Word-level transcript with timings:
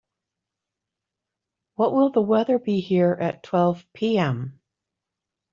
What 1.75 1.93
will 1.93 2.09
the 2.09 2.21
weather 2.21 2.57
be 2.57 2.79
here 2.79 3.15
at 3.21 3.43
twelve 3.43 3.85
P.m.? 3.93 4.59